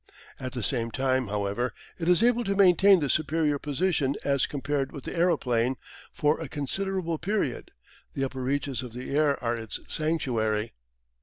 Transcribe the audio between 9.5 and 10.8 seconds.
its sanctuary.